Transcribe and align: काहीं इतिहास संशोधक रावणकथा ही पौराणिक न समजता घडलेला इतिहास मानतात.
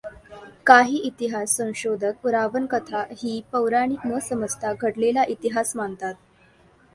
काहीं 0.65 1.01
इतिहास 1.01 1.55
संशोधक 1.57 2.25
रावणकथा 2.27 3.03
ही 3.11 3.39
पौराणिक 3.51 4.07
न 4.07 4.19
समजता 4.19 4.73
घडलेला 4.73 5.23
इतिहास 5.27 5.75
मानतात. 5.75 6.13